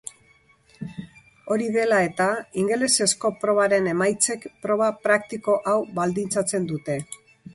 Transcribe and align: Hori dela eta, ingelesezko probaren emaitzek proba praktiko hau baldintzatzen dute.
Hori 1.55 1.67
dela 1.75 1.99
eta, 2.05 2.29
ingelesezko 2.61 3.31
probaren 3.43 3.91
emaitzek 3.93 4.49
proba 4.65 4.89
praktiko 5.05 5.59
hau 5.73 5.79
baldintzatzen 5.99 6.69
dute. 6.75 6.97